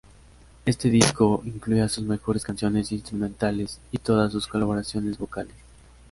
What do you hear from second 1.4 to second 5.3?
incluía sus mejores canciones instrumentales y todas sus colaboraciones